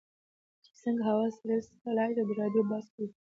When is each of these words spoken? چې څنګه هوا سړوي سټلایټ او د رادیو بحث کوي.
چې 0.63 0.71
څنګه 0.83 1.03
هوا 1.09 1.27
سړوي 1.37 1.59
سټلایټ 1.67 2.15
او 2.21 2.27
د 2.29 2.31
رادیو 2.41 2.67
بحث 2.69 2.87
کوي. 2.95 3.09